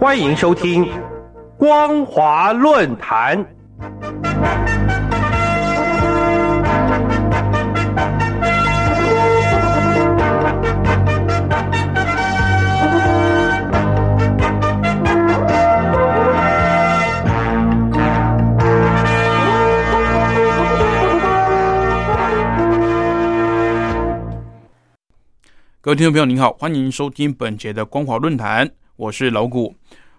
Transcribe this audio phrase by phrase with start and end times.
[0.00, 0.86] 欢迎收听
[1.58, 3.36] 《光华论坛》。
[25.82, 29.74] 各位听众朋友，您好，欢迎收听本节的光华论坛，我是老谷。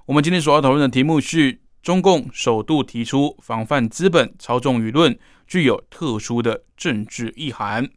[0.08, 7.88] 我们今天所要讨论的题目是：中共首度提出防范资本操纵舆论，具有特殊的政治意涵。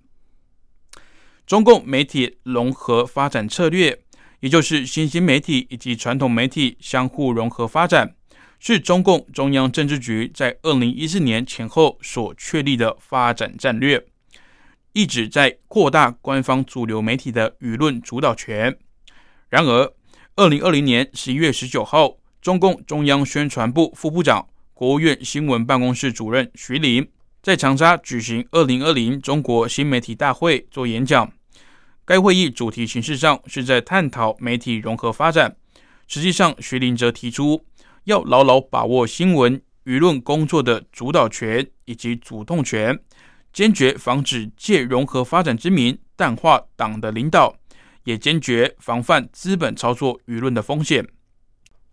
[1.47, 3.99] 中共媒体融合发展策略，
[4.41, 8.15] 也就是新兴媒体以及传统媒体相互融合发展，
[8.61, 14.05] 是中共中央政治局在二零一四年前后所确立的发展战略。
[14.93, 18.77] 一直在扩大官方主流媒体的舆论主导权。
[19.49, 19.93] 然而，
[20.37, 27.09] 二零二零年十一月十九号，中共中央宣传部副部长、国务院新闻办公室主任徐林
[27.40, 31.32] 在长沙举行二零二零中国新媒体大会做演讲。
[32.05, 35.55] 该会议主题形式上是在探讨媒体融合发展，
[36.09, 37.65] 实际上，徐林则提出
[38.02, 42.99] 要牢牢把握新闻舆论工作的主导权以及主动权。
[43.52, 47.55] 坚决防止借融合发展之名淡化党的领导，
[48.05, 51.07] 也坚决防范资本操作舆论的风险。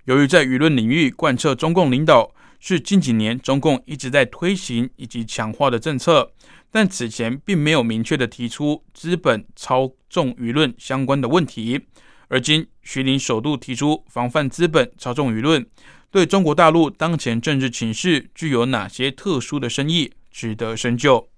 [0.05, 6.31] 由于在舆论领域贯彻中共领导是近几年中共一直在推行以及强化的政策，
[6.71, 11.87] 但此前并没有明确的提出资本操纵舆论相关的问题。
[12.27, 15.65] 而今徐林首度提出防范资本操纵舆论，
[16.09, 21.29] 对中国大陆当前政治情势具有哪些特殊的深意，值得深究。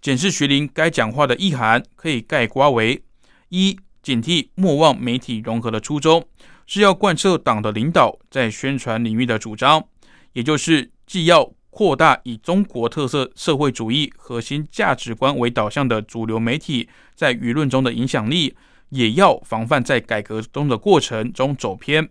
[0.00, 3.02] 检视徐林该讲话的意涵，可以概括为：
[3.52, 6.26] 一、警惕莫忘媒体融合的初衷，
[6.66, 9.86] 是要贯彻党的领导在宣传领域的主张，
[10.32, 18.56] 也就是既要扩大以中国特色社会主义核心价值观为导向的主流媒体在舆论中的影响力，
[18.88, 22.08] 也要防范在改革中的过程中走偏，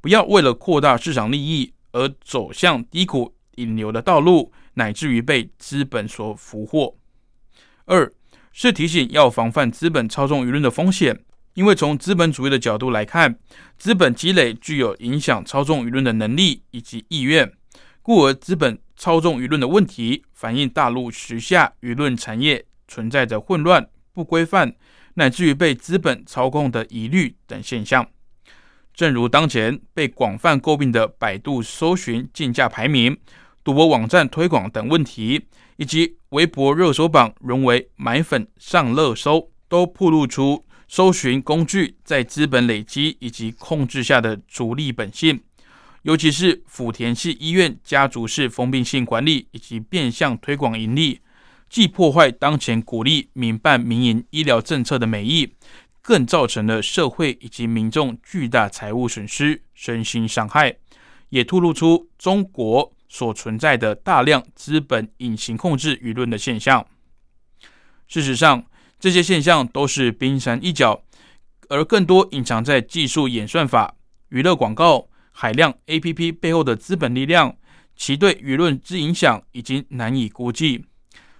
[0.00, 6.96] 不要为了扩大市场利益而走向低谷引流的道路，乃至于被资本所俘获。
[7.84, 8.12] 二
[8.52, 11.18] 是提醒要防范资本操纵舆论的风险，
[11.54, 13.38] 因为从资本主义的角度来看，
[13.78, 17.50] 资本积累具有影响操纵舆论的能力以及意愿，
[18.02, 24.74] 故而资本操纵舆论的问题，反映大陆时下舆论产业存在着混乱、不规范，
[25.14, 28.06] 乃至于被资本操控的疑虑等现象。
[28.94, 33.16] 正如当前被广泛诟病的百度搜寻竞价排名、
[33.64, 35.46] 赌博网站推广等问题。
[35.82, 45.40] 以及微博热搜榜沦为买粉上热搜，都暴露出搜寻工具在资本累积以及控制下的逐利本性。
[46.02, 51.18] 尤其是福田系医院家族式封闭性管理以及变相推广盈利，
[51.68, 55.52] 既破坏当前鼓励民办民营医疗政策的美意，
[56.00, 60.76] 更造成了社会以及民众巨大财务损失、身心伤害，
[61.30, 62.92] 也透露出中国。
[63.12, 66.86] 所存在的大量资本隐形控制舆论的现象，
[68.08, 68.64] 事实上，
[68.98, 71.04] 这些现象都是冰山一角，
[71.68, 73.94] 而更多隐藏在技术演算法、
[74.30, 77.54] 娱乐广告、海量 A P P 背后的资本力量，
[77.94, 80.86] 其对舆论之影响已经难以估计。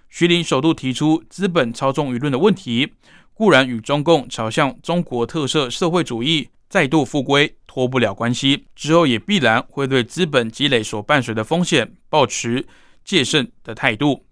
[0.09, 2.93] 徐林首度提出资本操纵舆论的问题，
[3.33, 6.49] 固然与中共朝向中国特色社会主义。
[6.73, 12.65] 再度复归脱不了关系，之后也必然会对资本积累所伴随的风险保持
[13.05, 14.25] 戒慎的态度，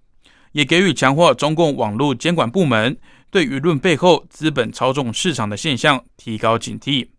[0.53, 2.97] 也给予强化中共网络监管部门
[3.29, 7.09] 对舆论背后资本操纵市场的现象提高警惕。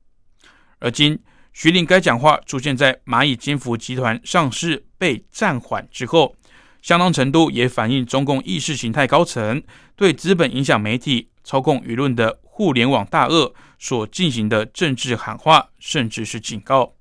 [0.80, 1.16] 而今
[1.52, 6.34] 徐林该讲话出现在蚂蚁金服集团上市被暂缓之后，
[6.82, 9.62] 相当程度也反映中共意识形态高层
[9.94, 12.40] 对资本影响媒体、操控舆论的。
[12.54, 13.50] 互联网大鳄
[13.82, 16.94] 所进行的政治喊话，甚至是警告。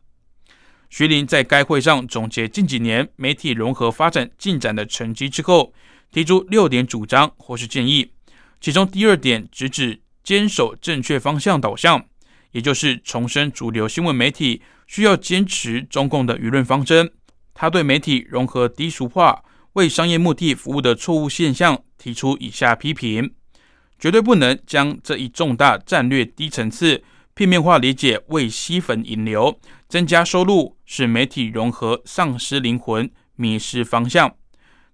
[0.89, 5.75] 徐林在该会上总结近几年媒体融合发展进展的成绩之后，
[6.11, 8.11] 提出六点主张或是建议。
[8.59, 12.03] 其中第二点直指坚守正确方向导向，
[12.51, 17.11] 也就是重申主流新闻媒体需要坚持中共的舆论方针。
[17.53, 19.43] 他对媒体融合低俗化、
[19.73, 23.35] 为商业目的服务的错误现象提出以下批评。
[24.01, 27.03] 绝对不能将这一重大战略低层次、
[27.35, 34.33] 片面化理解为吸粉引流、增加收入，使媒体融合丧失灵魂、迷失方向。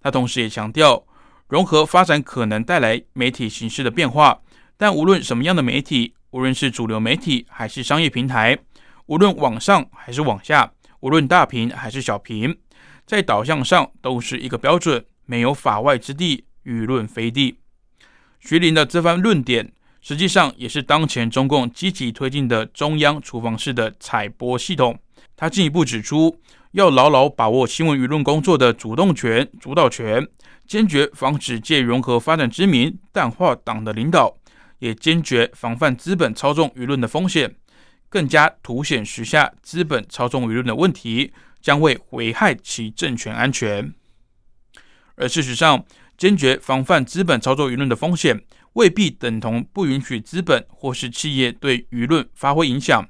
[0.02, 1.08] 他同时也强调，
[1.48, 4.42] 融合发展可能带来媒体形式的变化，
[4.76, 8.58] 但无论什么样的媒体，无论是主流媒体还是商业平台，
[9.06, 12.58] 无论网上还是网下，无论大屏还是小屏，
[13.06, 17.60] 在导向上都是一个标准，没有法外之地，舆论飞地。
[18.40, 24.98] 徐林的这番论点，实际上也是当前中共积极推进的中央厨房式的采播系统。
[25.36, 26.40] 他进一步指出，
[26.72, 30.26] 要牢牢把握新闻舆论工作的主动权、主导权，
[30.66, 34.36] 坚决防止借融合发展之名淡化党的领导，
[34.80, 37.56] 也坚决防范资本操纵舆论的风险，
[38.10, 43.94] 更加凸显时下资本操纵舆论的问题将会危害其政权安全。
[45.16, 45.84] 而事实上，
[46.18, 48.44] 坚决防范资本操作舆论的风险，
[48.74, 53.08] 未必等同不允许资本或是企业对舆论发挥影响，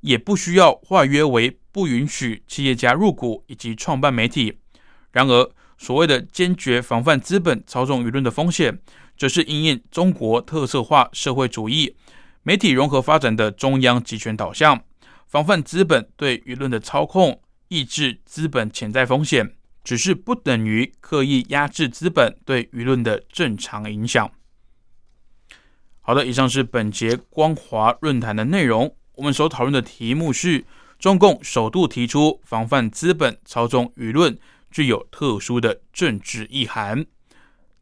[0.00, 4.58] 也不需要化约为不允许企业家入股以及创办媒体。
[5.12, 8.78] 然而，所谓的坚决防范资本操纵舆论的风险，
[9.16, 11.94] 则是因应中国特色化社会主义
[12.42, 14.82] 媒体融合发展的中央集权导向，
[15.26, 19.54] 防范资本对舆论的操控，抑制资本潜在风险。
[19.82, 24.30] 只是不等于刻意压制资本对舆论的正常影响。
[26.00, 28.94] 好的，以上是本节光华论坛的内容。
[29.14, 30.64] 我们所讨论的题目是：
[30.98, 34.36] 中共首度提出防范资本操纵舆论，
[34.70, 37.04] 具有特殊的政治意涵。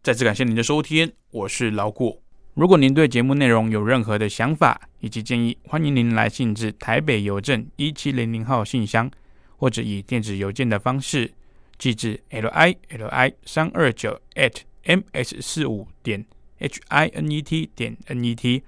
[0.03, 2.23] 再次感谢您的收听，我是老谷。
[2.55, 9.09] 如果您对节目内容有任何的想法以及建议，欢迎您来信至台北邮政一七零零号信箱，
[9.57, 11.33] 或者以电子邮件的方式。
[11.79, 16.27] 寄至 l i l i 三二九 at m s 四五点
[16.59, 18.63] h i n e t 点 n e t，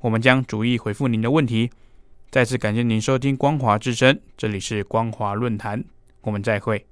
[0.00, 1.70] 我们将逐一回复您的问题。
[2.30, 5.84] 再次感谢您收听光华之声，这里是光华论坛，
[6.22, 6.86] 我们再会。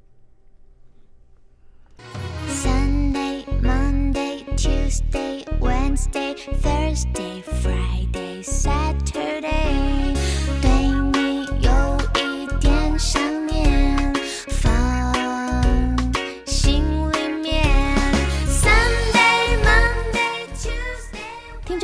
[2.48, 9.29] Sunday, Monday, Tuesday, Wednesday, Thursday, Friday, Saturday，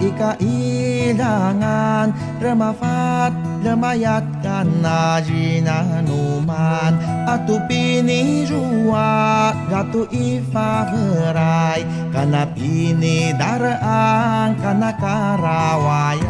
[0.00, 2.08] di kailangan
[2.40, 6.96] Remafat, remayat ka na jinanuman
[7.28, 16.24] Atu pini jua, gatu berai Kana pini darang, kana karawayan.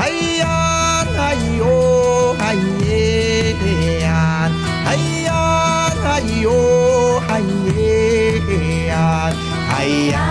[0.00, 1.76] Hayan, hayo,
[2.40, 4.48] hayean
[4.88, 6.64] Hayan, hayo,
[7.28, 9.36] hayean
[9.76, 10.25] Hayan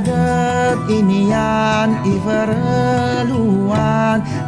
[0.00, 3.28] Dedet inian ivereluan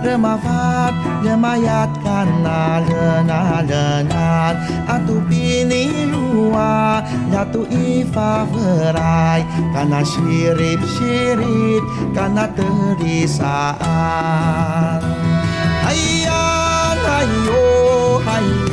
[0.00, 4.56] Remafat remayat karena lena-lenan
[4.88, 9.44] Atu pilih lua Latu ifa verai.
[9.76, 11.84] Karena sirip sirip
[12.16, 13.76] Karena terisaan
[15.84, 17.60] Hayan hayo
[18.24, 18.71] hayo.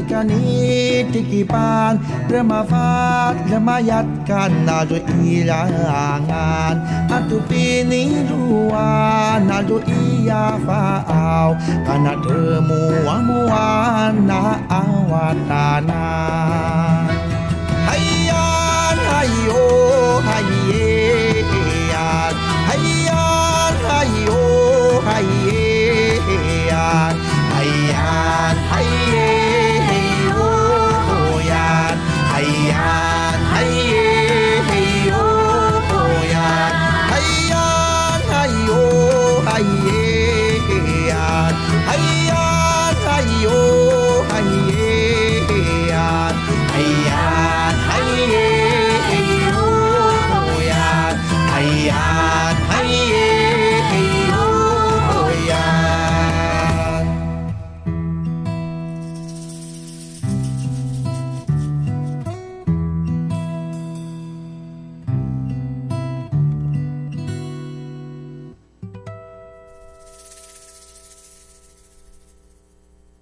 [0.00, 1.94] Inian ikan tikipan
[2.30, 6.74] Remafat lemayatkan nado ilangan.
[7.10, 11.58] Atu pini luan nado iya faau.
[11.84, 16.08] Karena temu amuan na awatana